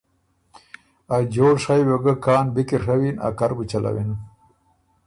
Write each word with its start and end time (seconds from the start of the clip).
ا 1.15 1.17
جوړ 1.35 1.53
شئ 1.63 1.81
بُو 1.87 1.97
ګۀ 2.03 2.13
کان 2.23 2.45
بی 2.53 2.63
کی 2.67 2.77
ڒوّن، 2.83 3.15
ا 3.27 3.29
کر 3.37 3.51
بُو 3.55 3.63
چَلَوِن۔ 3.71 4.09